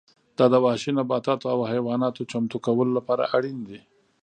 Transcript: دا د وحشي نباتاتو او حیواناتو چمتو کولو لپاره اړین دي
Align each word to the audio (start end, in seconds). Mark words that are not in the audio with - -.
دا 0.37 0.45
د 0.53 0.55
وحشي 0.65 0.91
نباتاتو 0.99 1.45
او 1.53 1.59
حیواناتو 1.71 2.27
چمتو 2.31 2.57
کولو 2.65 2.91
لپاره 2.97 3.23
اړین 3.35 3.57
دي 3.67 3.79